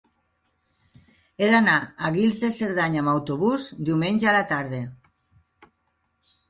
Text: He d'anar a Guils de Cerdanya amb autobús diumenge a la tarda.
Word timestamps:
He 1.43 1.49
d'anar 1.51 1.75
a 2.07 2.11
Guils 2.17 2.41
de 2.45 2.51
Cerdanya 2.57 3.05
amb 3.05 3.13
autobús 3.15 3.69
diumenge 3.91 4.31
a 4.33 4.37
la 4.41 4.45
tarda. 4.55 4.83